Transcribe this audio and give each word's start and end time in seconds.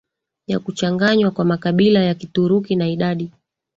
ya 0.47 0.59
kuchanganywa 0.59 1.31
kwa 1.31 1.45
makabila 1.45 1.99
ya 2.03 2.13
Kituruki 2.15 2.75
na 2.75 2.87
idadi 2.87 3.31